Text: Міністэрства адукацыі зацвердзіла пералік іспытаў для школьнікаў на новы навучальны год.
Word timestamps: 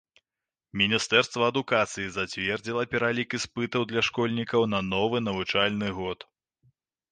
Міністэрства 0.81 1.49
адукацыі 1.53 2.05
зацвердзіла 2.15 2.83
пералік 2.95 3.37
іспытаў 3.41 3.87
для 3.93 4.01
школьнікаў 4.09 4.61
на 4.75 4.83
новы 4.91 5.25
навучальны 5.29 5.95
год. 6.03 6.29